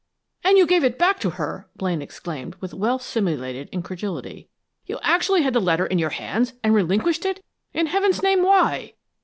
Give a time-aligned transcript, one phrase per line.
[0.43, 4.49] "And you gave it back to her!" Blaine exclaimed, with well simulated incredulity.
[4.87, 7.43] "You actually had the letter in your hands, and relinquished it?
[7.71, 8.93] In heaven's name, why?"